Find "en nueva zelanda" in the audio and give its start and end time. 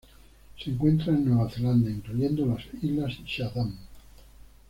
1.13-1.87